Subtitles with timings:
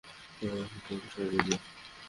[0.37, 1.57] সর পাখির দল, সরে যা।